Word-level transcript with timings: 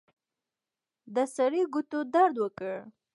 د 1.13 1.15
سړي 1.35 1.61
ګوتو 1.73 1.99
درد 2.13 2.35
وکړ. 2.39 2.75